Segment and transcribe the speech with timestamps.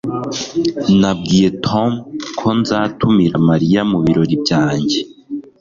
[0.99, 1.89] Nabwiye Tom
[2.39, 4.99] ko nzatumira Mariya mubirori byanjye